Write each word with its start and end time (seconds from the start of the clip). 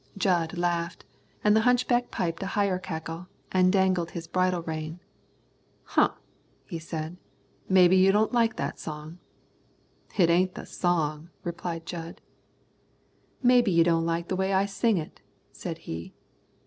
Jud 0.17 0.57
laughed, 0.57 1.05
and 1.43 1.55
the 1.55 1.59
hunchback 1.61 2.09
piped 2.09 2.41
a 2.41 2.47
higher 2.57 2.79
cackle 2.79 3.27
and 3.51 3.71
dangled 3.71 4.09
his 4.09 4.25
bridle 4.25 4.63
rein. 4.63 4.99
"Humph," 5.83 6.13
he 6.65 6.79
said, 6.79 7.17
"maybe 7.69 7.95
you 7.95 8.11
don't 8.11 8.33
like 8.33 8.55
that 8.55 8.79
song." 8.79 9.19
"It 10.17 10.27
ain't 10.31 10.55
the 10.55 10.65
song," 10.65 11.29
replied 11.43 11.85
Jud. 11.85 12.19
"Maybe 13.43 13.69
you 13.71 13.83
don't 13.83 14.07
like 14.07 14.27
the 14.27 14.35
way 14.35 14.53
I 14.53 14.65
sing 14.65 14.97
it," 14.97 15.21
said 15.53 15.77
he. 15.85 16.15